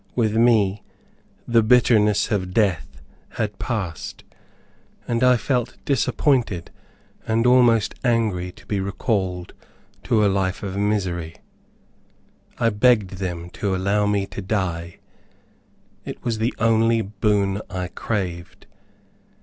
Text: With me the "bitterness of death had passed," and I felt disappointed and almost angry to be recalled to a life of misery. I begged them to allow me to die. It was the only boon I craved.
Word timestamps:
With 0.15 0.35
me 0.35 0.81
the 1.47 1.61
"bitterness 1.61 2.31
of 2.31 2.55
death 2.55 2.87
had 3.37 3.59
passed," 3.59 4.23
and 5.07 5.23
I 5.23 5.37
felt 5.37 5.77
disappointed 5.85 6.71
and 7.27 7.45
almost 7.45 7.93
angry 8.03 8.51
to 8.53 8.65
be 8.65 8.79
recalled 8.79 9.53
to 10.05 10.25
a 10.25 10.27
life 10.27 10.63
of 10.63 10.75
misery. 10.75 11.35
I 12.57 12.71
begged 12.71 13.19
them 13.19 13.51
to 13.51 13.75
allow 13.75 14.07
me 14.07 14.25
to 14.25 14.41
die. 14.41 14.97
It 16.03 16.23
was 16.25 16.39
the 16.39 16.55
only 16.57 17.01
boon 17.03 17.61
I 17.69 17.85
craved. 17.87 18.65